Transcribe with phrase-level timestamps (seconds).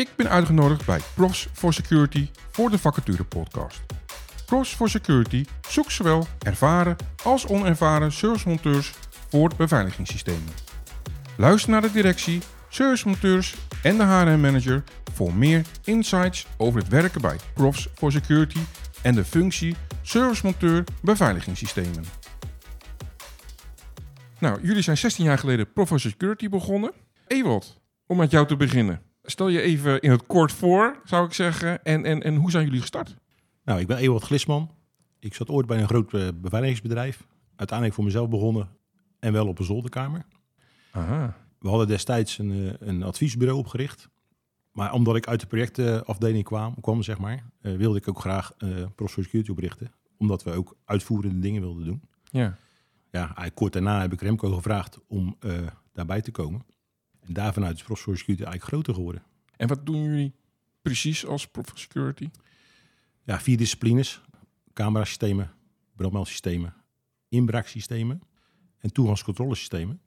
[0.00, 3.80] Ik ben uitgenodigd bij Profs for Security voor de vacature podcast.
[4.46, 8.94] Profs for Security zoekt zowel ervaren als onervaren servicemonteurs
[9.28, 10.52] voor beveiligingssystemen.
[11.36, 17.36] Luister naar de directie, servicemonteurs en de HRM-manager voor meer insights over het werken bij
[17.54, 18.60] Profs for Security
[19.02, 22.04] en de functie servicemonteur beveiligingssystemen.
[24.38, 26.92] Nou, jullie zijn 16 jaar geleden Profs for Security begonnen.
[27.26, 29.09] Ewald, om met jou te beginnen.
[29.30, 31.84] Stel je even in het kort voor, zou ik zeggen.
[31.84, 33.16] En, en, en hoe zijn jullie gestart?
[33.64, 34.70] Nou, ik ben Ewald Glisman.
[35.18, 37.26] Ik zat ooit bij een groot eh, beveiligingsbedrijf.
[37.56, 38.68] Uiteindelijk voor mezelf begonnen
[39.18, 40.24] en wel op een zolderkamer.
[40.90, 41.36] Aha.
[41.58, 44.08] We hadden destijds een, eh, een adviesbureau opgericht.
[44.72, 48.52] Maar omdat ik uit de projectenafdeling kwam, kwam zeg maar, eh, wilde ik ook graag
[48.96, 49.92] for Security oprichten.
[50.16, 52.02] Omdat we ook uitvoerende dingen wilden doen.
[52.24, 52.56] Ja.
[53.10, 55.36] Ja, eigenlijk kort daarna heb ik Remco gevraagd om
[55.92, 56.64] daarbij te komen.
[57.20, 59.22] En daar vanuit is Security eigenlijk groter geworden.
[59.60, 60.32] En wat doen jullie
[60.82, 62.30] precies als Prof for Security?
[63.22, 64.20] Ja, vier disciplines.
[64.72, 65.50] Camerasystemen,
[65.96, 66.74] brandmeldsystemen,
[67.28, 68.22] inbraaksystemen
[68.78, 70.00] en toegangscontrolesystemen.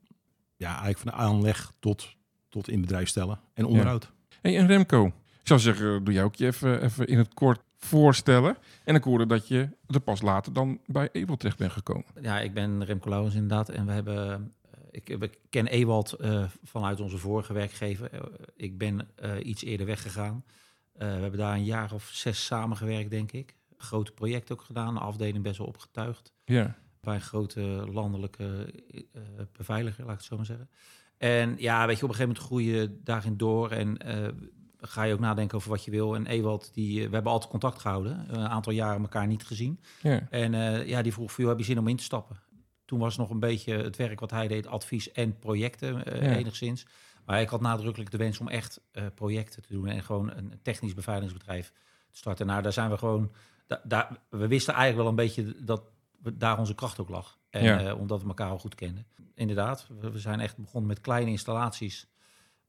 [0.56, 2.16] Ja, eigenlijk van de aanleg tot,
[2.48, 4.12] tot in bedrijf stellen en onderhoud.
[4.40, 7.60] Hey, en Remco, ik zou zeggen, doe jij ook je even, even in het kort
[7.76, 8.56] voorstellen.
[8.84, 12.04] En ik hoorde dat je er pas later dan bij Ewald terecht bent gekomen.
[12.20, 13.68] Ja, ik ben Remco Lauwers inderdaad.
[13.68, 14.52] En we hebben,
[14.94, 18.10] ik, ik ken Ewald eh, vanuit onze vorige werkgever.
[18.12, 18.20] Eh,
[18.56, 20.44] ik ben eh, iets eerder weggegaan.
[20.92, 23.56] We hebben daar een jaar of zes samengewerkt, denk ik.
[23.76, 26.32] Grote project ook gedaan, de afdeling best wel opgetuigd.
[26.44, 26.76] Ja.
[27.00, 27.60] Bij een grote
[27.92, 28.74] landelijke
[29.52, 30.70] beveiliger, laat ik het zo maar zeggen.
[31.16, 33.96] En ja, weet je, op een gegeven moment groei je daarin door en
[34.80, 36.14] ga je ook nadenken over wat je wil.
[36.14, 39.80] En Ewald, die, we hebben altijd contact gehouden, een aantal jaren elkaar niet gezien.
[40.00, 40.26] ja.
[40.30, 40.52] En
[40.86, 42.36] ja, die vroeg voor jou, heb je zin om in te stappen?
[42.84, 46.36] Toen was nog een beetje het werk wat hij deed, advies en projecten eh, Ja.
[46.36, 46.86] enigszins.
[47.24, 50.58] Maar ik had nadrukkelijk de wens om echt eh, projecten te doen en gewoon een
[50.62, 51.72] technisch beveiligingsbedrijf
[52.10, 52.46] te starten.
[52.46, 53.32] Nou, daar zijn we gewoon,
[53.66, 55.82] da- daar, we wisten eigenlijk wel een beetje dat
[56.22, 57.38] we, daar onze kracht ook lag.
[57.50, 57.80] En Ja.
[57.88, 59.06] eh, omdat we elkaar al goed kenden.
[59.34, 62.06] Inderdaad, we, we zijn echt begonnen met kleine installaties.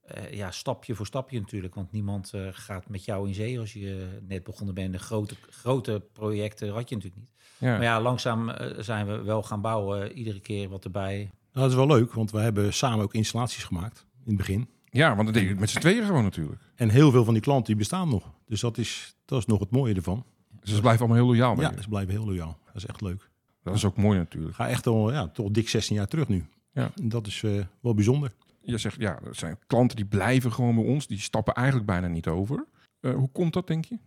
[0.06, 1.76] Eh, ja, stapje voor stapje natuurlijk.
[1.76, 4.94] Want niemand eh, gaat met jou in zee als je eh, net begonnen bent.
[4.94, 7.32] De grote, grote projecten had je natuurlijk niet.
[7.58, 7.72] ja.
[7.72, 10.12] Maar ja, langzaam zijn we wel gaan bouwen.
[10.12, 11.16] Iedere keer wat erbij.
[11.18, 14.70] Nou, dat is wel leuk, want we hebben samen ook installaties gemaakt in het begin.
[14.90, 16.62] Ja, want dat deed je met z'n tweeën gewoon natuurlijk.
[16.76, 18.32] En heel veel van die klanten die bestaan nog.
[18.46, 20.26] Dus dat is, dat is nog het mooie ervan.
[20.62, 21.82] Dus ze blijven allemaal heel loyaal bij Ja, je.
[21.82, 22.58] ze blijven heel loyaal.
[22.66, 23.30] Dat is echt leuk.
[23.64, 24.56] Dat is ook mooi natuurlijk.
[24.56, 26.46] Ga echt al ja, toch dik 16 jaar terug nu.
[26.74, 26.92] Ja.
[26.96, 28.32] En dat is eh, wel bijzonder.
[28.66, 31.08] Je zegt, ja, er zijn klanten die blijven gewoon bij ons.
[31.08, 32.66] Die stappen eigenlijk bijna niet over.
[33.00, 34.00] Eh, hoe komt dat, denk je?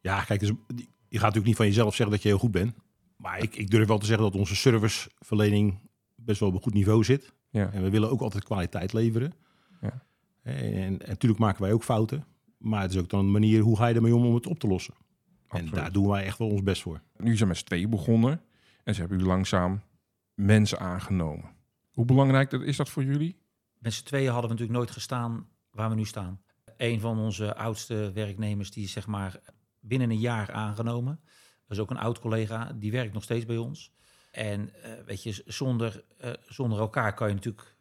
[0.00, 0.54] Ja, kijk, dus, je
[1.08, 2.74] gaat natuurlijk niet van jezelf zeggen dat je heel goed bent.
[3.16, 5.78] Maar ik, ik durf wel te zeggen dat onze serviceverlening
[6.14, 7.32] best wel op een goed niveau zit.
[7.50, 7.72] Ja.
[7.72, 9.32] En we willen ook altijd kwaliteit leveren.
[9.80, 10.02] Ja.
[10.42, 12.24] En, natuurlijk maken wij ook fouten.
[12.58, 14.58] Maar het is ook dan een manier, hoe ga je ermee om om het op
[14.58, 14.94] te lossen?
[15.48, 17.00] En daar doen wij echt wel ons best voor.
[17.16, 18.40] Nu zijn we met z'n tweeën begonnen.
[18.84, 19.82] En ze hebben jullie langzaam
[20.34, 21.50] mensen aangenomen.
[21.92, 23.36] Hoe belangrijk is dat voor jullie?
[23.84, 26.42] Met z'n tweeën hadden we natuurlijk nooit gestaan waar we nu staan.
[26.76, 29.40] Een van onze oudste werknemers, die is zeg maar
[29.80, 31.20] binnen een jaar aangenomen.
[31.66, 33.92] Dat is ook een oud collega, die werkt nog steeds bij ons.
[34.30, 37.76] En eh, weet je, zonder, eh, zonder elkaar kan je natuurlijk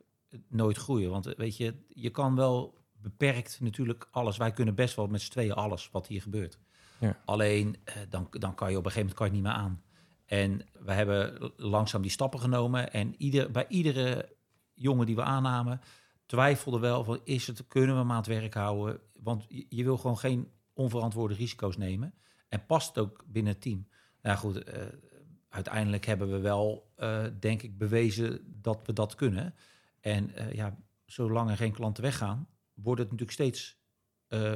[0.47, 1.09] nooit groeien.
[1.09, 4.37] Want eh, weet je, je kan wel beperkt natuurlijk alles.
[4.37, 6.59] Wij kunnen best wel met z'n tweeën alles wat hier gebeurt.
[6.99, 7.21] Ja.
[7.25, 7.75] Alleen
[8.09, 9.83] dan, dan kan je op een gegeven moment kan je het niet meer aan.
[10.25, 12.91] En we hebben langzaam die stappen genomen.
[12.93, 14.35] En ieder, bij iedere
[14.73, 15.81] jongen die we aannamen,
[16.25, 19.00] twijfelde wel van is het, kunnen we hem aan het werk houden?
[19.19, 22.13] Want je, je wil gewoon geen onverantwoorde risico's nemen.
[22.50, 23.88] En past het ook binnen het team?
[24.22, 24.81] Nou goed, eh,
[25.50, 29.56] uiteindelijk hebben we wel, eh, denk ik, bewezen dat we dat kunnen.
[30.00, 33.81] En eh, ja, zolang er geen klanten weggaan, wordt het natuurlijk steeds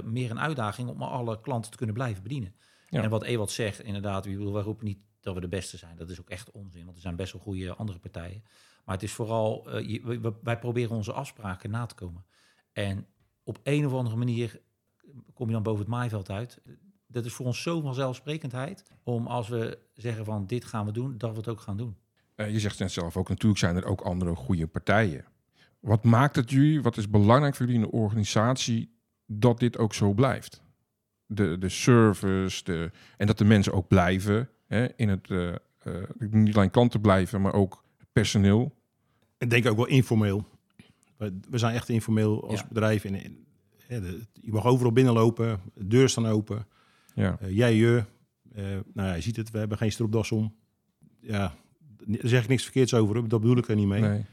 [0.03, 2.55] meer een uitdaging om alle klanten te kunnen blijven bedienen.
[2.89, 3.03] Ja.
[3.03, 5.97] En wat Ewald zegt, inderdaad, we roepen niet dat we de beste zijn.
[5.97, 8.43] Dat is ook echt onzin, want er zijn best wel goede andere partijen.
[8.85, 12.25] Maar het is vooral, eh, wij proberen onze afspraken na te komen.
[12.71, 13.05] En
[13.43, 14.61] op een of andere manier
[15.33, 16.61] kom je dan boven het maaiveld uit.
[17.07, 21.17] Dat is voor ons zo vanzelfsprekendheid om als we zeggen van dit gaan we doen,
[21.17, 21.97] dat we het ook gaan doen.
[22.35, 25.25] Eh, je zegt net zelf ook, natuurlijk zijn er ook andere goede partijen.
[25.79, 29.93] Wat maakt het jullie, wat is belangrijk voor jullie in de organisatie, dat dit ook
[29.93, 30.61] zo blijft?
[31.25, 35.55] De, de service, de, en dat de mensen ook blijven hè, in het, eh, eh,
[36.17, 38.75] niet alleen klanten blijven, maar ook personeel.
[39.37, 40.47] Ik denk ook wel informeel.
[41.17, 42.65] We, we zijn echt informeel als Ja.
[42.67, 43.03] bedrijf.
[43.05, 43.45] En, en,
[43.87, 46.67] ja, de- je mag overal binnenlopen, de deur staan open.
[47.13, 48.03] Ja, Eh, jij, je.
[48.53, 50.55] Eh, nou ja, je ziet het, we hebben geen stropdas om.
[51.19, 51.53] Ja,
[52.05, 54.01] daar zeg ik niks verkeerds over, dat bedoel ik er niet mee.
[54.01, 54.25] nee.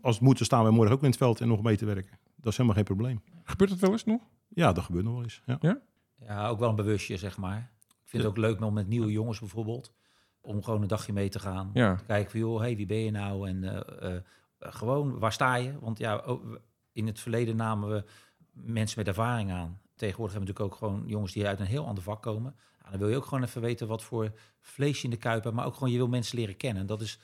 [0.00, 1.84] Als het moet, dan staan wij morgen ook in het veld en nog mee te
[1.84, 2.18] werken.
[2.36, 3.20] Dat is helemaal geen probleem.
[3.44, 4.20] Gebeurt dat wel eens nog?
[4.48, 5.42] Ja, dat gebeurt nog wel eens.
[5.60, 5.80] Ja.
[6.26, 7.70] Ja, ook wel een bewustje, zeg maar.
[8.10, 9.92] Ik vind het ook leuk om met nieuwe jongens bijvoorbeeld,
[10.40, 11.70] om gewoon een dagje mee te gaan.
[11.72, 11.96] Ja.
[11.96, 13.48] Te kijken van, joh, hey, wie ben je nou?
[13.48, 14.22] En eh, eh,
[14.58, 15.78] gewoon, waar sta je?
[15.80, 16.60] Want ja, ook
[16.92, 18.04] in het verleden namen we
[18.52, 19.80] mensen met ervaring aan.
[19.94, 22.54] Tegenwoordig hebben we natuurlijk ook gewoon jongens die uit een heel ander vak komen.
[22.78, 25.44] Nou, dan wil je ook gewoon even weten wat voor vlees je in de kuip
[25.44, 25.56] hebt.
[25.56, 26.86] Maar ook gewoon, je wil mensen leren kennen.
[26.86, 27.18] Dat is,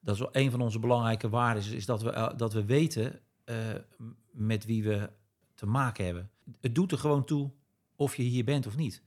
[0.00, 1.62] dat is wel een van onze belangrijke waarden.
[1.62, 3.20] Is, is dat, we, eh, dat we weten
[4.30, 5.10] met wie we
[5.54, 6.30] te maken hebben.
[6.60, 7.50] Het doet er gewoon toe
[7.96, 9.02] of je hier bent of niet.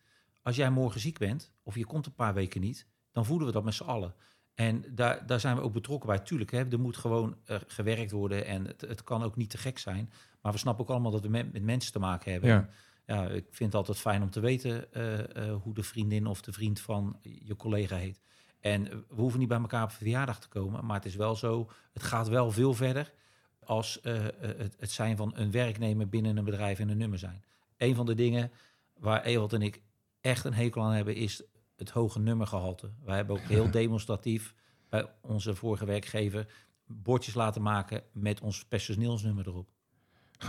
[0.46, 3.54] Als jij morgen ziek bent, of je komt een paar weken niet, dan voelen we
[3.54, 4.14] dat met z'n allen.
[4.54, 6.20] En daar, daar zijn we ook betrokken bij.
[6.20, 9.58] Tuurlijk, hè, er moet gewoon eh, gewerkt worden en het, het kan ook niet te
[9.58, 10.12] gek zijn.
[10.42, 12.50] Maar we snappen ook allemaal dat we met, met mensen te maken hebben.
[12.50, 12.70] Ja.
[13.06, 16.42] Ja, ik vind het altijd fijn om te weten eh, eh, hoe de vriendin of
[16.42, 18.22] de vriend van je collega heet.
[18.60, 21.70] En we hoeven niet bij elkaar op verjaardag te komen, maar het is wel zo,
[21.94, 23.14] het gaat wel veel verder
[23.60, 27.44] als het, het zijn van een werknemer binnen een bedrijf en een nummer zijn.
[27.78, 28.52] Een van de dingen
[28.98, 29.82] waar Ewald en ik
[30.26, 31.42] echt een hekel aan hebben, is
[31.76, 32.90] het hoge nummergehalte.
[33.04, 34.54] Wij hebben ook heel demonstratief
[34.90, 36.48] bij onze vorige werkgever
[36.88, 39.70] bordjes laten maken met ons personeelsnummer erop.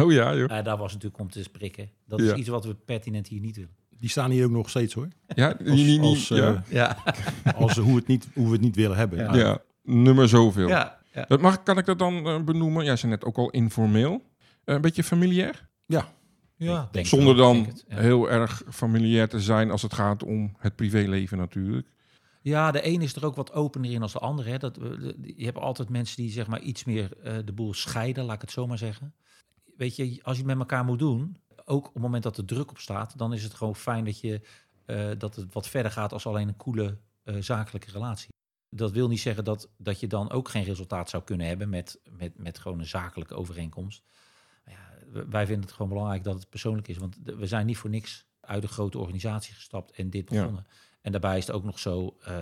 [0.01, 0.59] Oh ja, joh.
[0.59, 1.91] Eh, daar was natuurlijk om te sprikken.
[2.07, 2.35] Dat is Ja.
[2.35, 3.77] iets wat we pertinent hier niet willen.
[3.91, 5.09] Die staan hier ook nog steeds hoor.
[5.27, 6.63] Ja, Als, niet, niet, als, eh, ja.
[6.69, 6.97] Ja,
[7.57, 9.19] als hoe, het niet, hoe we het niet willen hebben.
[9.19, 9.35] Ja.
[9.37, 10.69] Ja, nummer zoveel.
[10.69, 11.25] ja, ja.
[11.29, 12.85] Dat mag, kan ik dat dan eh, benoemen?
[12.85, 14.23] Jij zei net ook al informeel.
[14.65, 15.69] Een beetje familiair?
[15.87, 16.15] ja.
[16.57, 17.97] Ja denk Zonder dan denk het, ja.
[17.97, 21.87] heel erg familiair te zijn als het gaat om het privéleven natuurlijk.
[22.43, 24.47] Ja, de een is er ook wat opener in als de ander.
[24.47, 24.59] Hè.
[24.59, 28.25] Dat, de- je hebt altijd mensen die zeg maar iets meer eh, de boel scheiden,
[28.25, 29.15] laat ik het zo maar zeggen.
[29.77, 32.45] Weet je, als je het met elkaar moet doen, ook op het moment dat er
[32.45, 34.41] druk op staat, dan is het gewoon fijn dat, je,
[34.87, 38.29] eh, dat het wat verder gaat als alleen een coole eh, zakelijke relatie.
[38.71, 42.01] Dat wil niet zeggen dat, dat je dan ook geen resultaat zou kunnen hebben met,
[42.11, 44.03] met, met gewoon een zakelijke overeenkomst.
[45.17, 47.91] Ja, wij vinden het gewoon belangrijk dat het persoonlijk is, want we zijn niet voor
[47.91, 50.37] niks uit een grote organisatie gestapt en dit Ja.
[50.41, 50.67] begonnen.
[51.01, 52.37] En daarbij is het ook nog zo, eh,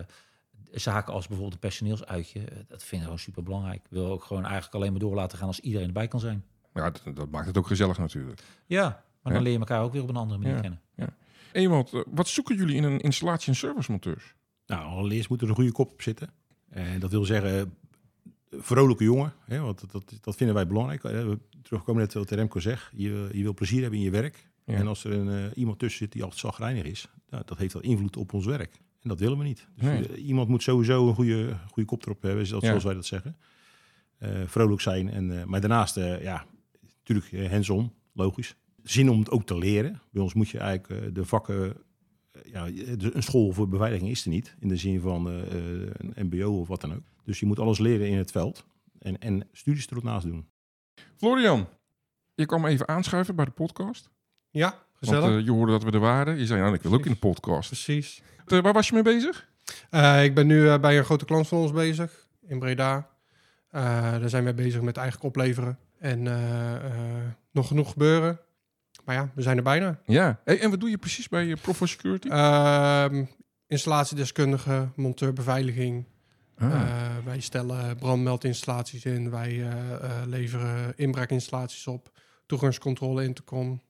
[0.71, 3.87] zaken als bijvoorbeeld een personeelsuitje, eh, dat vinden we gewoon super belangrijk.
[3.91, 6.45] Willen ook gewoon eigenlijk alleen maar door laten gaan als iedereen erbij kan zijn.
[6.75, 8.43] Ja, dat, dat maakt het ook gezellig natuurlijk.
[8.67, 9.41] Ja, maar dan Ja.
[9.41, 10.61] leer je elkaar ook weer op een andere manier Ja.
[10.61, 10.81] kennen.
[11.53, 14.35] Ewald, eh, wat zoeken jullie in een installatie- en servicemonteurs?
[14.67, 16.31] Nou, allereerst moet er een goede kop op zitten.
[16.71, 17.75] En dat wil zeggen,
[18.59, 19.33] vrolijke jongen.
[19.45, 21.03] Hè, want dat, dat, dat vinden wij belangrijk.
[21.03, 22.91] We terugkomen net wat Remco zegt.
[22.95, 24.49] Je, je wil plezier hebben in je werk.
[24.65, 24.75] Ja.
[24.75, 27.73] En als er een, eh, iemand tussen zit die altijd zagrijnig is, nou, dat heeft
[27.73, 28.75] wel invloed op ons werk.
[29.01, 29.67] En dat willen we niet.
[29.77, 30.09] Dus Nee.
[30.09, 32.81] eh, iemand moet sowieso een goede, goede kop erop hebben, zoals Ja.
[32.81, 33.37] wij dat zeggen.
[34.19, 35.11] Eh, vrolijk zijn.
[35.11, 36.45] En, maar daarnaast, ja,
[37.05, 38.57] natuurlijk hands-on, logisch.
[38.83, 40.01] Zin om het ook te leren.
[40.11, 41.77] Bij ons moet je eigenlijk de vakken...
[42.45, 44.57] ja, een school voor beveiliging is er niet.
[44.61, 47.03] In de zin van een mbo of wat dan ook.
[47.25, 48.65] Dus je moet alles leren in het veld.
[48.99, 50.49] En, en studies er ook naast doen.
[51.17, 51.69] Florian,
[52.35, 54.11] je kwam even aanschuiven bij de podcast.
[54.51, 55.23] Ja, gezellig.
[55.23, 56.39] Want eh, je hoorde dat we er waren.
[56.39, 57.69] Je zei, nou, ik wil ook in de podcast.
[57.69, 58.23] Precies.
[58.47, 59.49] Eh, waar was je mee bezig?
[59.91, 63.13] Eh, ik ben nu bij een grote klant van ons bezig, in Breda.
[63.75, 63.83] Eh,
[64.21, 65.79] daar zijn we bezig met eigenlijk opleveren.
[65.99, 66.93] En eh, eh,
[67.51, 68.41] nog genoeg gebeuren.
[69.05, 69.99] Maar ja, we zijn er bijna.
[70.05, 70.41] Ja.
[70.45, 72.29] Hey, en wat doe je precies bij uh, Profo Security?
[72.29, 73.25] Ehm,
[73.67, 76.05] installatiedeskundige, monteur beveiliging.
[76.59, 79.31] Ah, Eh, wij stellen brandmeldinstallaties in.
[79.31, 82.11] Wij eh, eh, leveren inbraakinstallaties op.
[82.47, 83.83] Toegangscontrole, intercom,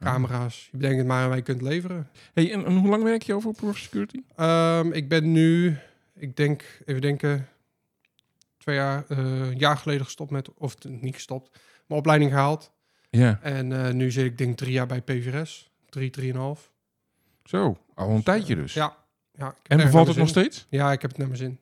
[0.00, 0.68] camera's.
[0.70, 2.08] Je bedenkt het maar en wij kunt leveren.
[2.34, 4.22] hey, en, en hoe lang werk je over Profo Security?
[4.36, 5.76] Ehm, ik ben nu,
[6.14, 7.48] ik denk, even denken,
[8.58, 12.72] twee jaar, een jaar geleden gestopt met, of niet gestopt, mijn opleiding gehaald.
[13.10, 13.38] Ja.
[13.42, 16.72] En nu zit ik denk drie jaar bij PVRS, drie, drieënhalf.
[17.44, 18.74] Zo, al een tijdje dus.
[18.74, 18.96] Ja.
[19.38, 20.66] Ja En bevalt het nog steeds?
[20.70, 21.58] Ja, ik heb het naar mijn zin.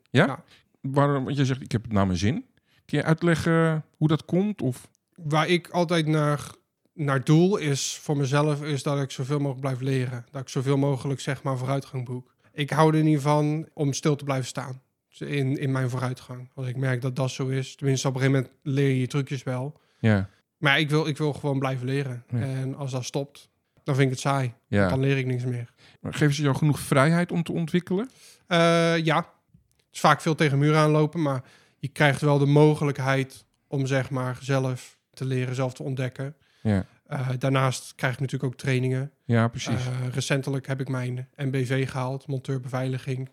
[0.81, 1.23] Waarom?
[1.23, 2.45] Want je zegt, ik heb het naar mijn zin.
[2.85, 4.61] Kun je uitleggen hoe dat komt?
[4.61, 4.89] Of...
[5.15, 6.51] Waar ik altijd naar,
[6.93, 10.25] naar doel is voor mezelf, is dat ik zoveel mogelijk blijf leren.
[10.31, 12.35] Dat ik zoveel mogelijk zeg maar vooruitgang boek.
[12.51, 14.81] Ik hou er niet van om stil te blijven staan
[15.21, 16.49] in, in mijn vooruitgang.
[16.53, 19.07] Als ik merk dat dat zo is, tenminste op een gegeven moment leer je je
[19.07, 19.79] trucjes wel.
[19.99, 22.23] Ja, Maar ik wil, ik wil gewoon blijven leren.
[22.29, 22.39] Ja.
[22.39, 23.49] En als dat stopt,
[23.87, 24.53] dan vind ik het saai.
[24.67, 24.89] ja.
[24.89, 25.73] Dan leer ik niks meer.
[26.01, 28.09] Maar geven ze jou genoeg vrijheid om te ontwikkelen?
[28.47, 28.57] Eh,
[28.97, 31.43] ja, het is vaak veel tegen muren aanlopen, maar
[31.77, 36.35] je krijgt wel de mogelijkheid om zeg maar zelf te leren, zelf te ontdekken.
[36.61, 39.11] Ja, Eh, daarnaast krijg ik natuurlijk ook trainingen.
[39.25, 39.85] ja precies.
[39.87, 43.29] Eh, recentelijk heb ik mijn MBV gehaald, monteur beveiliging.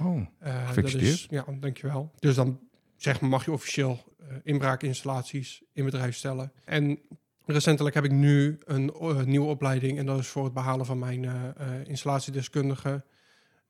[0.00, 1.12] oh, Eh, dat Gefeliciteerd.
[1.12, 2.10] is, ja, dankjewel.
[2.18, 2.60] Dus dan
[2.96, 4.04] zeg maar, mag je officieel
[4.42, 6.52] inbraakinstallaties in bedrijf stellen.
[6.64, 6.98] En
[7.46, 8.92] recentelijk heb ik nu een
[9.24, 11.40] nieuwe opleiding en dat is voor het behalen van mijn eh,
[11.84, 13.04] installatiedeskundige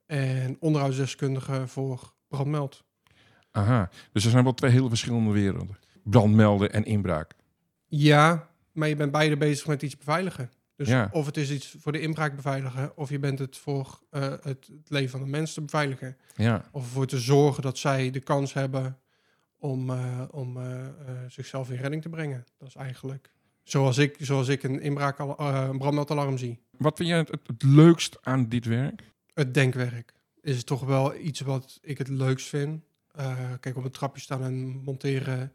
[0.07, 2.85] en onderhoudsdeskundige voor brandmeld.
[3.51, 3.91] aha.
[4.13, 5.79] Dus er zijn wel twee hele verschillende werelden.
[6.05, 7.33] Brandmelden en inbraak.
[7.87, 10.51] Ja, maar je bent beide bezig met iets beveiligen.
[10.77, 11.09] Dus Ja.
[11.13, 14.43] of het is iets voor de inbraak beveiligen, of je bent het voor eh, het,
[14.43, 16.17] het leven van de mensen te beveiligen.
[16.37, 18.99] Ja, Of ervoor te zorgen dat zij de kans hebben
[19.59, 19.91] om,
[20.31, 20.59] om
[21.29, 22.45] zichzelf in redding te brengen.
[22.59, 23.31] Dat is eigenlijk
[23.63, 26.61] zoals ik, zoals ik een inbraak, al, eh, een brandmeldalarm zie.
[26.79, 29.03] wat vind jij het, het, het leukst aan dit werk?
[29.35, 32.83] Het denkwerk is toch wel iets wat ik het leukst vind.
[33.11, 35.53] Eh, kijk, op een trapje staan en monteren,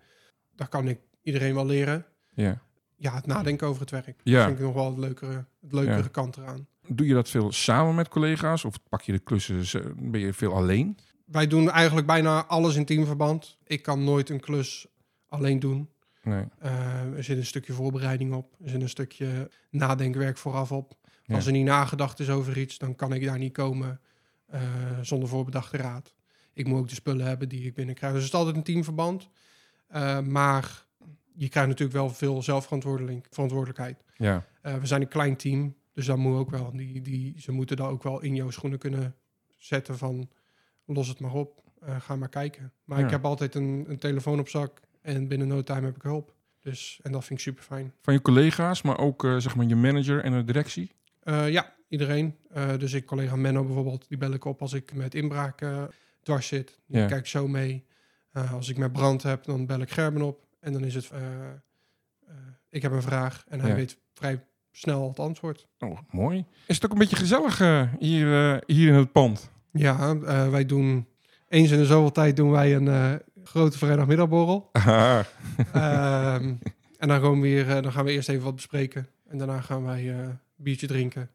[0.56, 2.06] daar kan ik iedereen wel leren.
[2.34, 2.62] Ja.
[3.00, 4.20] Ja, het nadenken over het werk.
[4.24, 4.36] Ja.
[4.38, 6.08] Dat vind ik nog wel het leukere, het leukere Ja.
[6.12, 6.68] kant eraan.
[6.88, 10.54] Doe je dat veel samen met collega's of pak je de klussen, ben je veel
[10.56, 10.98] alleen?
[11.26, 13.58] Wij doen eigenlijk bijna alles in teamverband.
[13.64, 14.88] Ik kan nooit een klus
[15.28, 15.90] alleen doen.
[16.24, 16.44] Nee.
[16.60, 18.56] Eh, er zit een stukje voorbereiding op.
[18.64, 20.98] Er zit een stukje nadenkwerk vooraf op.
[21.24, 21.36] Ja.
[21.36, 24.00] Als er niet nagedacht is over iets, dan kan ik daar niet komen
[24.48, 24.62] eh,
[25.02, 26.14] zonder voorbedachte raad.
[26.54, 28.14] Ik moet ook de spullen hebben die ik binnenkrijg.
[28.14, 29.30] Dus het is altijd een teamverband.
[29.88, 30.86] Eh, maar
[31.34, 34.04] je krijgt natuurlijk wel veel zelfverantwoordelijk- verantwoordelijkheid.
[34.16, 34.46] Ja.
[34.62, 36.72] We zijn een klein team, dus dan moet ook wel.
[36.72, 39.16] Die, die, ze moeten daar ook wel in jouw schoenen kunnen
[39.58, 40.30] zetten van
[40.86, 41.64] los het maar op,
[42.00, 42.72] ga maar kijken.
[42.84, 43.06] Maar Ja.
[43.06, 46.34] ik heb altijd een, een telefoon op zak en binnen no time heb ik hulp.
[46.62, 47.94] Dus, en dat vind ik super fijn.
[48.02, 50.92] Van je collega's, maar ook eh, zeg maar je manager en de directie?
[51.50, 52.36] ja, iedereen.
[52.50, 55.84] Eh, dus ik collega Menno bijvoorbeeld, die bel ik op als ik met inbraak eh,
[56.24, 56.80] dwars zit.
[56.88, 57.06] Die Ja.
[57.08, 57.86] kijk zo mee.
[58.32, 60.46] Eh, als ik met brand heb, dan bel ik Gerben op.
[60.60, 61.20] En dan is het, eh,
[62.28, 62.34] eh,
[62.70, 63.76] ik heb een vraag en hij Ja.
[63.76, 65.68] weet vrij snel het antwoord.
[65.80, 66.46] Oh, mooi.
[66.66, 69.52] Is het ook een beetje gezellig eh, hier, eh, hier in het pand?
[69.72, 71.08] Ja, eh, wij doen
[71.48, 73.14] eens in de zoveel tijd doen wij een eh,
[73.48, 74.70] grote vrijdagmiddagborrel.
[74.72, 75.20] Ah,
[75.74, 76.56] Ehm,
[76.98, 79.08] en dan, gaan we weer, eh, dan gaan we eerst even wat bespreken.
[79.28, 81.30] En daarna gaan wij eh, een biertje drinken.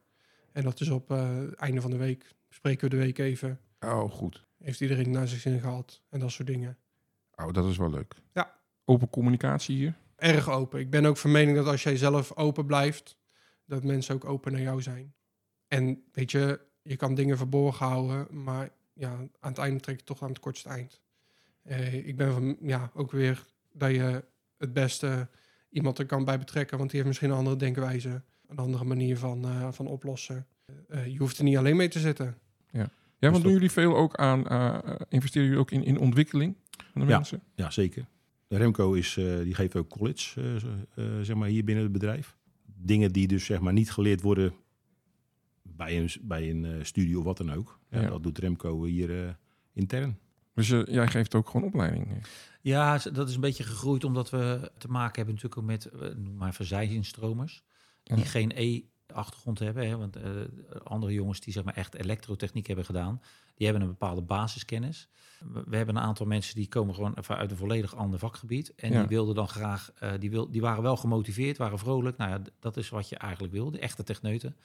[0.53, 2.35] En dat is op eh, het einde van de week.
[2.49, 3.61] Bespreken we de week even.
[3.81, 4.45] oh, goed.
[4.59, 6.03] Heeft iedereen naar zich zin gehad?
[6.09, 6.79] En dat soort dingen.
[7.35, 8.15] Oh, dat is wel leuk.
[8.33, 8.55] Ja.
[8.85, 9.95] Open communicatie hier?
[10.17, 10.81] Erg open.
[10.81, 13.17] Ik ben ook van mening dat als jij zelf open blijft,
[13.67, 15.15] dat mensen ook open naar jou zijn.
[15.69, 20.05] En weet je, je kan dingen verborgen houden, maar ja, aan het einde trek je
[20.05, 21.01] toch aan het kortste eind.
[21.63, 24.25] Eh, ik ben van, ja, ook weer dat je
[24.59, 25.29] het beste
[25.71, 29.19] iemand er kan bij betrekken, want die heeft misschien een andere denkwijze, een andere manier
[29.19, 30.47] van, eh, van oplossen.
[30.89, 32.39] Eh, je hoeft er niet alleen mee te zitten.
[32.71, 32.89] Ja,
[33.19, 34.39] Dus want doen jullie veel ook aan,
[35.09, 36.57] investeren jullie ook in, in ontwikkeling
[36.93, 37.17] van de Ja.
[37.17, 37.43] mensen?
[37.55, 38.07] Ja, zeker.
[38.49, 40.59] Remco is, eh, die geeft ook college,
[41.23, 42.37] zeg maar, hier binnen het bedrijf.
[42.77, 44.55] Dingen die dus zeg maar niet geleerd worden
[45.63, 47.79] bij een, bij een studio of wat dan ook.
[47.91, 48.09] Ja, Ja.
[48.09, 49.31] Dat doet Remco hier eh,
[49.73, 50.19] intern.
[50.55, 52.27] Dus eh, jij geeft ook gewoon opleiding?
[52.61, 55.85] Ja, z- dat is een beetje gegroeid omdat we te maken hebben natuurlijk ook met,
[55.85, 57.63] eh, noem maar verzijinstromers,
[58.03, 58.25] die Ja.
[58.25, 59.89] geen E-achtergrond hebben.
[59.89, 60.31] Hè, want eh,
[60.85, 63.21] andere jongens die zeg maar echt elektrotechniek hebben gedaan,
[63.55, 65.09] die hebben een bepaalde basiskennis.
[65.67, 68.75] We, hebben een aantal mensen die komen gewoon uit een volledig ander vakgebied.
[68.75, 68.99] En Ja.
[68.99, 72.17] die wilden dan graag, eh, die, wil, die waren wel gemotiveerd, waren vrolijk.
[72.17, 74.57] Nou ja, dat is wat je eigenlijk wil, de echte techneuten.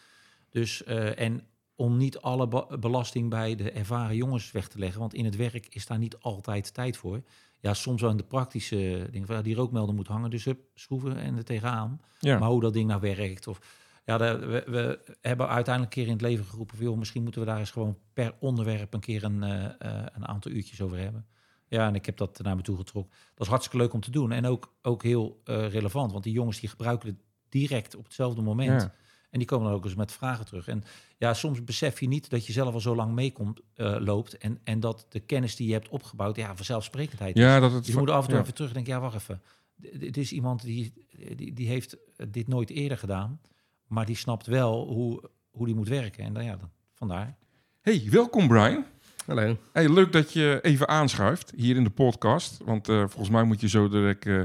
[0.50, 1.42] Dus, eh, en
[1.78, 5.68] om niet alle belasting bij de ervaren jongens weg te leggen, want in het werk
[5.70, 7.22] is daar niet altijd tijd voor.
[7.60, 9.28] Ja, soms wel in de praktische dingen.
[9.28, 12.02] Van, ja, die rookmelder moet hangen, dus hup, schroeven en er tegenaan.
[12.20, 12.40] Ja.
[12.40, 13.48] Maar hoe dat ding nou werkt.
[13.48, 13.60] Of,
[14.06, 16.78] ja, we, we hebben uiteindelijk een keer in het leven geroepen...
[16.78, 18.94] Van, joh, misschien moeten we daar eens gewoon per onderwerp...
[18.94, 21.28] een keer een, eh, eh, een aantal uurtjes over hebben.
[21.68, 23.14] Ja, en ik heb dat naar me toe getrokken.
[23.34, 24.32] Dat is hartstikke leuk om te doen.
[24.32, 26.12] En ook, ook heel eh, relevant.
[26.12, 28.82] Want die jongens die gebruiken het direct op hetzelfde moment.
[28.82, 28.94] Ja.
[29.30, 30.68] En die komen dan ook eens met vragen terug.
[30.68, 30.84] En
[31.18, 34.38] ja, soms besef je niet dat je zelf al zo lang meekomt, eh, loopt.
[34.38, 37.42] En, en dat de kennis die je hebt opgebouwd, ja, vanzelfsprekendheid is.
[37.42, 38.42] Ja, dat het Dus je moet af en toe ja.
[38.42, 39.42] even terug denken, ja, wacht even.
[39.76, 40.94] Dit is iemand die,
[41.36, 41.98] die, die heeft
[42.30, 43.42] dit nooit eerder gedaan,
[43.88, 46.24] maar die snapt wel hoe, hoe die moet werken.
[46.24, 47.38] En dan, ja, dan, vandaar.
[47.82, 48.86] Hey, welkom Brian.
[49.26, 49.58] Hallo.
[49.74, 52.58] Hey, leuk dat je even aanschuift hier in de podcast.
[52.66, 54.42] Want eh, volgens mij moet je zo direct eh,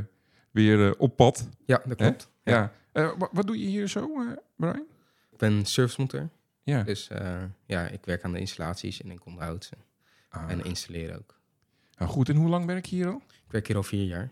[0.51, 1.49] weer eh, op pad.
[1.67, 2.07] Ja, dat Hè?
[2.07, 2.31] klopt.
[2.45, 2.73] Ja.
[2.93, 4.31] Eh, wa- wat doe je hier zo, eh,
[4.71, 4.87] Brian?
[5.31, 6.29] Ik ben servicemonteur.
[6.63, 6.83] Ja.
[6.83, 9.75] Dus eh, ja, ik werk aan de installaties en ik onderhoud ze.
[10.29, 11.41] Ah, En installeren ook.
[11.99, 13.23] nou goed, en hoe lang werk je hier al?
[13.29, 14.31] Ik werk hier al vier jaar.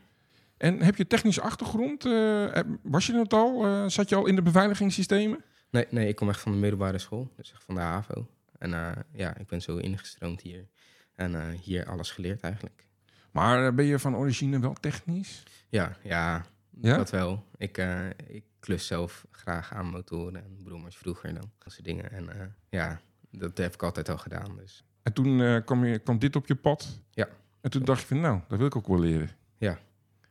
[0.56, 2.04] En heb je technische achtergrond?
[2.04, 3.64] Eh, eh, was je het al?
[3.66, 5.44] Eh, zat je al in de beveiligingssystemen?
[5.70, 7.32] Nee, nee, ik kom echt van de middelbare school.
[7.36, 8.26] Dus echt van de HAVO.
[8.58, 8.70] En
[9.12, 10.66] ja, ik ben zo ingestroomd hier.
[11.14, 12.86] En hier alles geleerd eigenlijk.
[13.30, 15.42] Maar ben je van origine wel technisch?
[15.68, 16.44] Ja, ja,
[16.80, 16.96] Ja?
[16.96, 17.46] dat wel.
[17.56, 21.50] Ik, eh, ik klus zelf graag aan motoren en brommers vroeger dan.
[21.58, 22.10] Dat soort dingen.
[22.10, 24.56] En eh, ja, dat heb ik altijd al gedaan.
[24.56, 27.00] Dus En toen eh, kwam, je, kwam dit op je pad?
[27.10, 27.28] Ja.
[27.60, 29.30] En toen dacht je van, nou, dat wil ik ook wel leren.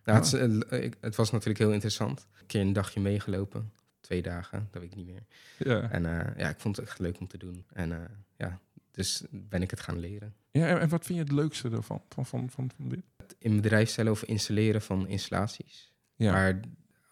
[0.04, 2.28] Nou, het, het was natuurlijk heel interessant.
[2.40, 3.72] Een keer een dagje meegelopen.
[4.02, 5.24] Twee dagen, dat weet ik niet meer.
[5.58, 5.90] Ja.
[5.90, 6.04] En
[6.38, 7.66] ja, ik vond het echt leuk om te doen.
[7.74, 8.60] En ja,
[8.92, 10.36] dus ben ik het gaan leren.
[10.52, 12.02] ja en, en wat vind je het leukste daarvan?
[12.10, 13.04] Van, van, van, van dit?
[13.38, 15.94] In bedrijf stellen of installeren van installaties.
[16.20, 16.32] Ja.
[16.32, 16.60] Maar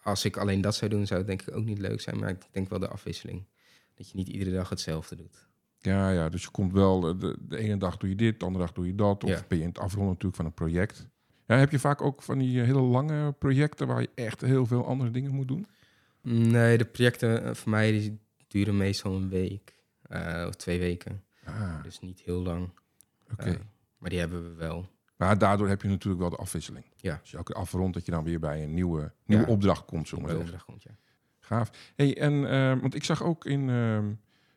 [0.02, 2.18] als ik alleen dat zou doen, zou het denk ik ook niet leuk zijn.
[2.18, 3.46] Maar ik denk wel de afwisseling.
[3.94, 5.46] Dat je niet iedere dag hetzelfde doet.
[5.78, 8.46] Ja, ja, dus je komt wel, eh, de, de ene dag doe je dit, de
[8.46, 9.24] andere dag doe je dat.
[9.24, 9.44] Of Ja.
[9.48, 11.08] ben je in het afronden natuurlijk van een project.
[11.46, 14.66] Ja, heb je vaak ook van die eh, hele lange projecten waar je echt heel
[14.66, 15.66] veel andere dingen moet doen?
[16.22, 19.76] Nee, de projecten eh, voor mij die duren meestal een week
[20.46, 21.22] of twee weken.
[21.44, 22.70] Ah, Dus niet heel lang.
[23.32, 23.58] oké.
[23.98, 24.88] Maar die hebben we wel.
[25.18, 26.84] Maar daardoor heb je natuurlijk wel de afwisseling.
[26.96, 27.18] Ja.
[27.20, 29.50] Als je elke afrondt, dat je dan weer bij een nieuwe, nieuwe Ja.
[29.52, 30.68] opdracht komt, zullen Bij we maar zeggen.
[30.74, 31.06] opdracht komt, ja.
[31.40, 31.70] Gaaf.
[31.96, 34.06] Hey, en, eh, want ik zag ook in, ehm,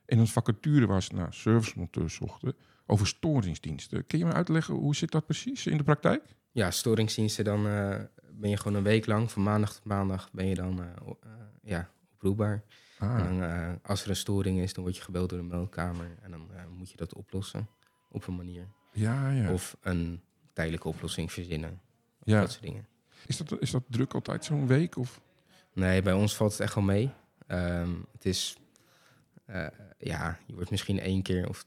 [0.05, 2.53] in een vacature waar ze naar servicemonteurs zochten,
[2.85, 4.05] over storingsdiensten.
[4.07, 6.35] Kun je me uitleggen, hoe zit dat precies in de praktijk?
[6.51, 7.99] Ja, storingsdiensten, dan eh,
[8.31, 11.29] ben je gewoon een week lang, van maandag tot maandag, ben je dan eh, eh,
[11.63, 12.63] ja, oproepbaar.
[12.99, 15.45] En Ah, dan, eh, als er een storing is, dan word je gebeld door de
[15.45, 17.67] meldkamer en dan moet je dat oplossen
[18.09, 18.67] op een manier.
[18.93, 19.51] ja, ja.
[19.53, 20.21] Of een
[20.61, 21.81] tijdelijke oplossing verzinnen,
[22.23, 22.39] ja.
[22.39, 22.87] dat soort dingen.
[23.25, 24.97] Is, dat, is dat druk altijd zo'n week?
[24.97, 25.21] Of?
[25.73, 27.09] Nee, bij ons valt het echt wel mee.
[27.47, 28.57] Ehm, het is,
[29.45, 31.65] eh, ja, je wordt misschien één keer of...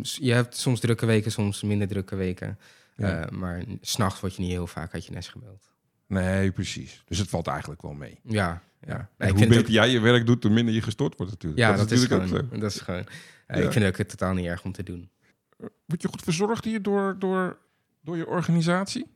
[0.00, 2.58] Je hebt soms drukke weken, soms minder drukke weken.
[2.96, 3.24] Ja.
[3.24, 5.70] Eh, maar s'nachts word je niet heel vaak uit je nest gebeld.
[6.06, 7.02] Nee, precies.
[7.06, 8.18] Dus het valt eigenlijk wel mee.
[8.22, 9.10] Ja, ja.
[9.16, 11.60] En hoe beter ook- jij je werk doet, hoe minder je gestort wordt natuurlijk.
[11.60, 12.44] ja, dat, is, natuurlijk gewoon.
[12.44, 12.60] ook zo.
[12.60, 13.06] Dat is gewoon
[13.46, 13.64] eh.
[13.64, 15.10] Ik vind het ook totaal niet erg om te doen.
[15.84, 17.58] Word je goed verzorgd hier door, door,
[18.02, 19.06] door je organisatie?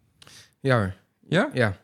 [0.60, 0.94] Ja hoor,
[1.28, 1.50] Ja?
[1.52, 1.76] ja.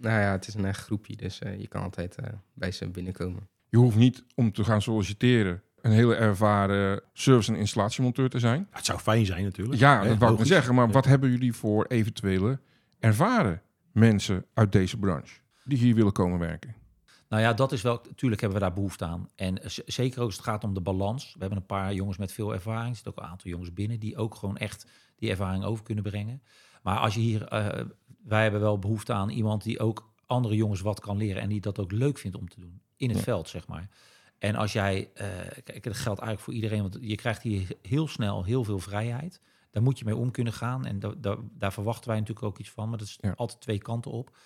[0.00, 2.88] Nou ja, het is een echt groepje, dus eh, je kan altijd eh, bij ze
[2.88, 3.48] binnenkomen.
[3.68, 8.66] Je hoeft niet om te gaan solliciteren een hele ervaren service- en installatiemonteur te zijn.
[8.70, 9.78] Het zou fijn zijn natuurlijk.
[9.80, 10.74] Ja, dat wou ik maar zeggen.
[10.74, 10.92] Maar Ja.
[10.92, 12.60] wat hebben jullie voor eventuele
[12.98, 16.74] ervaren mensen uit deze branche die hier willen komen werken?
[17.28, 19.28] Nou ja, dat is wel, natuurlijk hebben we daar behoefte aan.
[19.34, 21.32] En zeker ook als het gaat om de balans.
[21.32, 22.88] We hebben een paar jongens met veel ervaring.
[22.88, 26.04] Er zitten ook een aantal jongens binnen die ook gewoon echt die ervaring over kunnen
[26.04, 26.42] brengen.
[26.82, 27.84] Maar als je hier, eh,
[28.24, 31.60] wij hebben wel behoefte aan iemand die ook andere jongens wat kan leren en die
[31.60, 33.24] dat ook leuk vindt om te doen in het Ja.
[33.24, 33.88] veld, zeg maar.
[34.38, 35.26] En als jij, eh,
[35.64, 39.40] kijk, dat geldt eigenlijk voor iedereen, want je krijgt hier heel snel heel veel vrijheid.
[39.70, 42.58] Daar moet je mee om kunnen gaan en da- da- daar verwachten wij natuurlijk ook
[42.58, 43.32] iets van, maar dat is Ja.
[43.36, 44.36] altijd twee kanten op.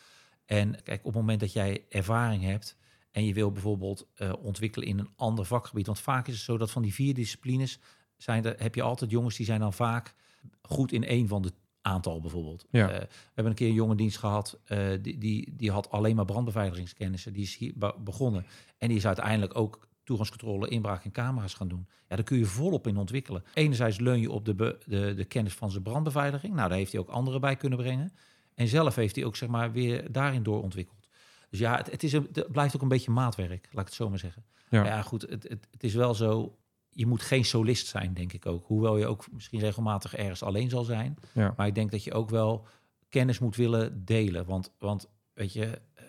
[0.47, 2.77] En kijk, op het moment dat jij ervaring hebt
[3.11, 6.57] en je wil bijvoorbeeld eh, ontwikkelen in een ander vakgebied, want vaak is het zo
[6.59, 7.79] dat van die vier disciplines
[8.17, 10.15] zijn er, heb je altijd jongens die zijn dan vaak
[10.63, 12.67] goed in één van de aantal bijvoorbeeld.
[12.71, 12.91] Ja.
[12.91, 16.17] Eh, we hebben een keer een jonge dienst gehad, eh, die, die, die had alleen
[16.17, 17.33] maar brandbeveiligingskennissen.
[17.33, 18.47] Die is hier be- begonnen
[18.79, 21.87] en die is uiteindelijk ook toegangscontrole, inbraak en camera's gaan doen.
[22.09, 23.45] Ja, daar kun je volop in ontwikkelen.
[23.55, 26.55] Enerzijds leun je op de, be- de, de kennis van zijn brandbeveiliging.
[26.55, 28.13] Nou, daar heeft hij ook anderen bij kunnen brengen.
[28.55, 31.09] En zelf heeft hij ook zeg maar weer daarin doorontwikkeld.
[31.51, 33.95] Dus ja, het, het, is een, het blijft ook een beetje maatwerk, laat ik het
[33.95, 34.45] zo maar zeggen.
[34.71, 34.85] Ja.
[34.85, 36.59] Ja, goed, het, het, het is wel zo.
[36.99, 38.67] Je moet geen solist zijn, denk ik ook.
[38.67, 41.17] Hoewel je ook misschien regelmatig ergens alleen zal zijn.
[41.35, 41.55] Ja.
[41.57, 42.67] Maar ik denk dat je ook wel
[43.09, 44.47] kennis moet willen delen.
[44.47, 46.05] Want, want weet je, eh,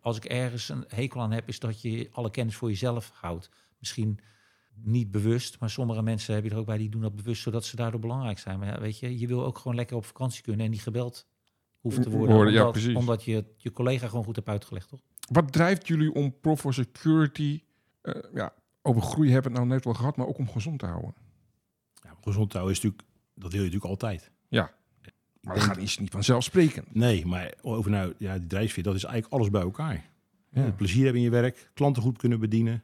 [0.00, 3.50] als ik ergens een hekel aan heb, is dat je alle kennis voor jezelf houdt.
[3.78, 4.18] Misschien
[4.74, 7.64] niet bewust, maar sommige mensen heb je er ook bij die doen dat bewust, zodat
[7.64, 8.58] ze daardoor belangrijk zijn.
[8.58, 11.26] Maar ja, weet je, je wil ook gewoon lekker op vakantie kunnen en niet gebeld
[11.80, 12.36] hoeft te worden.
[12.36, 12.94] Omdat, precies.
[12.94, 15.00] omdat je je collega gewoon goed hebt uitgelegd, toch?
[15.30, 17.62] Wat drijft jullie om for Security,
[18.00, 20.78] eh, ja, over groei hebben we het nou net wel gehad, maar ook om gezond
[20.78, 21.14] te houden?
[21.94, 24.30] Ja, gezond houden is natuurlijk, dat wil je natuurlijk altijd.
[24.48, 24.72] Ja.
[25.40, 26.94] Maar dat gaat is niet vanzelfsprekend.
[26.94, 30.04] Nee, maar over nou, ja, die drijfveer, dat is eigenlijk alles bij elkaar.
[30.50, 30.62] Ja.
[30.62, 32.82] Het plezier hebben in je werk, klanten goed kunnen bedienen,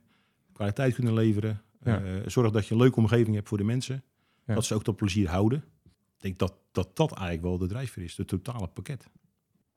[0.53, 1.63] kwaliteit kunnen leveren.
[1.83, 2.03] Ja.
[2.03, 4.05] eh, zorg dat je een leuke omgeving hebt voor de mensen.
[4.47, 4.55] Ja.
[4.55, 5.65] Dat ze ook dat plezier houden.
[5.85, 9.09] Ik denk dat, dat dat eigenlijk wel de drijfveer is, het totale pakket.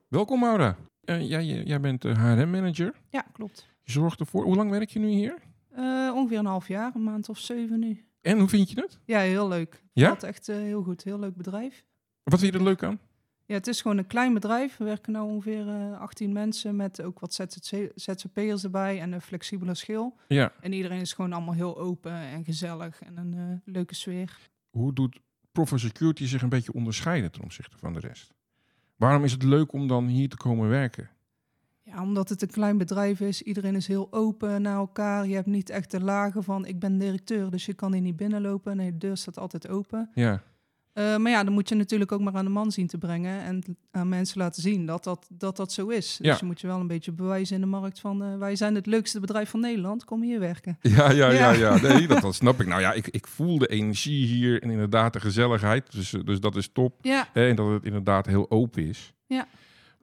[0.08, 0.78] Welkom Maura.
[1.04, 2.94] Eh, jij, jij bent de HRM-manager.
[3.10, 3.68] Ja, klopt.
[3.84, 4.44] Je zorgt ervoor.
[4.44, 5.38] Hoe lang werk je nu hier?
[5.70, 8.06] Eh, ongeveer een half jaar, een maand of zeven nu.
[8.22, 9.00] En hoe vind je het?
[9.06, 9.84] Ja, heel leuk.
[9.94, 10.18] Ja?
[10.20, 11.04] Echt eh, heel goed.
[11.04, 11.86] Heel leuk bedrijf.
[12.24, 13.00] Wat vind je er leuk aan?
[13.46, 14.78] Ja, het is gewoon een klein bedrijf.
[14.78, 17.34] We werken nu ongeveer eh 18 mensen met ook wat
[17.96, 20.16] ZZP'ers erbij en een flexibele schil.
[20.28, 20.54] Ja.
[20.62, 24.38] En iedereen is gewoon allemaal heel open en gezellig en een leuke sfeer.
[24.70, 25.20] Hoe doet
[25.52, 28.34] Prof for Security zich een beetje onderscheiden ten opzichte van de rest?
[28.96, 31.10] Waarom is het leuk om dan hier te komen werken?
[32.00, 33.42] Ja, omdat het een klein bedrijf is.
[33.42, 35.28] Iedereen is heel open naar elkaar.
[35.28, 38.16] Je hebt niet echt de lagen van ik ben directeur, dus je kan hier niet
[38.16, 38.78] binnenlopen.
[38.78, 40.10] Nee, de deur staat altijd open.
[40.14, 40.42] Ja,
[40.94, 43.42] Eh, maar ja, dan moet je natuurlijk ook maar aan de man zien te brengen
[43.42, 46.18] en aan mensen laten zien dat dat, dat, dat zo is.
[46.22, 46.32] Ja.
[46.32, 48.76] Dus je moet je wel een beetje bewijzen in de markt van eh, wij zijn
[48.76, 50.78] het leukste bedrijf van Nederland, kom hier werken.
[50.82, 51.52] ja, ja, ja.
[51.52, 51.52] Ja.
[51.52, 51.82] ja.
[51.88, 52.68] Nee, dat, dat snap ik.
[52.68, 55.92] Nou ja, ik, ik voel de energie hier en inderdaad de gezelligheid.
[55.92, 56.94] Dus, dus dat is top.
[57.02, 59.14] Ja, en dat het inderdaad heel open is.
[59.26, 59.48] Ja.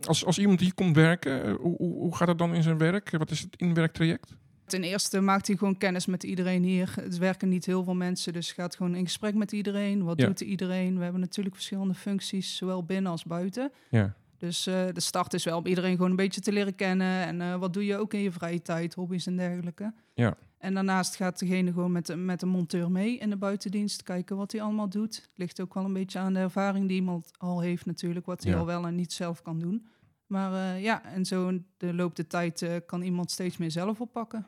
[0.00, 2.78] Als, als iemand hier komt werken, eh, hoe, hoe, hoe gaat het dan in zijn
[2.78, 3.11] werk?
[3.11, 4.35] Wat is het inwerktraject?
[4.66, 6.92] ten eerste maakt hij gewoon kennis met iedereen hier.
[7.00, 10.04] Het werken niet heel veel mensen, dus gaat gewoon in gesprek met iedereen.
[10.04, 10.26] Wat Ja.
[10.26, 10.96] doet iedereen?
[10.96, 13.72] We hebben natuurlijk verschillende functies, zowel binnen als buiten.
[13.90, 14.14] Ja.
[14.38, 17.26] Dus eh, de start is wel om iedereen gewoon een beetje te leren kennen.
[17.26, 19.92] En eh, wat doe je ook in je vrije tijd, hobby's en dergelijke.
[20.14, 20.37] Ja.
[20.66, 24.02] En daarnaast gaat degene gewoon met, de- met de monteur mee in de buitendienst.
[24.02, 25.29] Kijken wat hij allemaal doet.
[25.35, 28.26] Ligt ook wel een beetje aan de ervaring die iemand al heeft natuurlijk.
[28.26, 28.59] Wat hij Ja.
[28.59, 29.87] al wel en niet zelf kan doen.
[30.26, 33.70] Maar eh, ja, en zo in de loop der tijd eh, kan iemand steeds meer
[33.70, 34.46] zelf oppakken.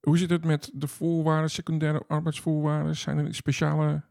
[0.00, 2.96] Hoe zit het met de voorwaarden, secundaire arbeidsvoorwaarden?
[2.96, 4.02] Zijn er speciale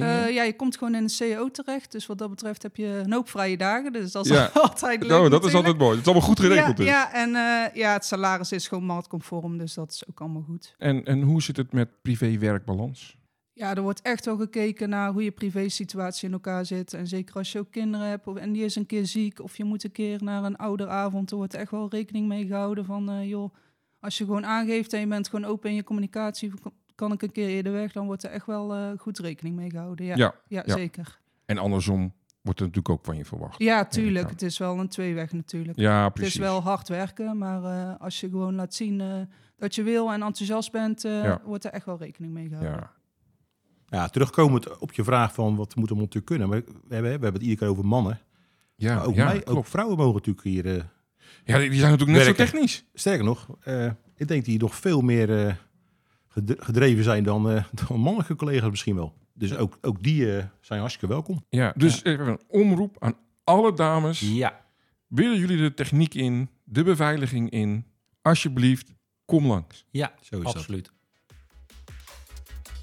[0.00, 0.24] dingen?
[0.24, 1.92] Eh, ja, je komt gewoon in de CEO terecht.
[1.92, 3.92] Dus wat dat betreft heb je een hoop vrije dagen.
[3.92, 4.44] Dus dat is Ja.
[4.54, 5.90] altijd leuk oh, dat is altijd mooi.
[5.90, 6.86] Het is allemaal goed geregeld ja, dus.
[6.86, 10.74] Ja, en eh, ja, het salaris is gewoon marktconform, dus dat is ook allemaal goed.
[10.78, 13.16] En, en hoe zit het met privé-werkbalans?
[13.52, 16.92] Ja, er wordt echt wel gekeken naar hoe je privésituatie in elkaar zit.
[16.92, 19.40] En zeker als je ook kinderen hebt of, en die is een keer ziek...
[19.42, 21.30] of je moet een keer naar een ouderavond...
[21.30, 23.10] er wordt echt wel rekening mee gehouden van...
[23.10, 23.54] eh, joh,
[24.00, 26.52] als je gewoon aangeeft en je bent gewoon open in je communicatie...
[26.94, 29.70] kan ik een keer eerder weg, dan wordt er echt wel eh, goed rekening mee
[29.70, 30.06] gehouden.
[30.06, 30.74] Ja, ja, Ja, ja.
[30.76, 31.20] zeker.
[31.46, 33.58] En andersom wordt er natuurlijk ook van je verwacht.
[33.62, 34.30] Ja, tuurlijk.
[34.30, 35.78] Het is wel een tweeweg natuurlijk.
[35.78, 36.32] Ja, Het precies.
[36.34, 39.20] is wel hard werken, maar eh, als je gewoon laat zien eh,
[39.56, 41.40] dat je wil en enthousiast bent, eh, Ja.
[41.44, 42.74] wordt er echt wel rekening mee gehouden.
[42.74, 42.92] Ja.
[43.86, 46.48] Ja, terugkomend op je vraag van wat moet een monteur kunnen.
[46.48, 48.18] Maar we hebben, we hebben het iedere keer over mannen.
[48.76, 50.66] Ja, maar ook, ja, mij, ook vrouwen mogen natuurlijk hier...
[50.66, 50.82] eh,
[51.44, 52.46] Ja, die zijn natuurlijk net Werken.
[52.46, 52.84] zo technisch.
[52.94, 55.54] sterker nog, eh, ik denk die nog veel meer eh,
[56.44, 59.14] gedreven zijn dan, eh, dan mannelijke collega's misschien wel.
[59.32, 61.44] Dus ook, ook die eh, zijn hartstikke welkom.
[61.48, 64.20] Ja, dus even een omroep aan alle dames.
[64.20, 64.64] Ja,
[65.14, 67.84] Willen jullie de techniek in, de beveiliging in?
[68.22, 68.92] Alsjeblieft,
[69.24, 69.84] kom langs.
[69.90, 70.56] ja Zo is dat.
[70.56, 70.92] absoluut.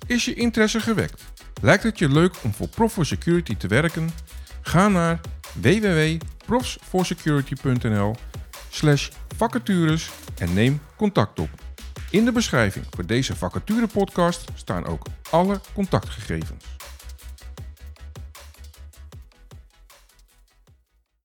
[0.08, 1.24] Is je interesse gewekt?
[1.62, 4.10] Lijkt het je leuk om voor Prof for Security te werken?
[4.62, 5.20] Ga naar
[5.62, 8.16] www.profsforsecurity.nl
[8.70, 11.50] slash vacatures en neem contact op.
[12.12, 16.66] In de beschrijving voor deze vacature podcast staan ook alle contactgegevens.